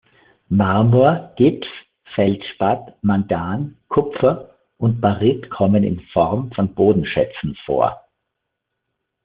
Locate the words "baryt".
4.99-5.51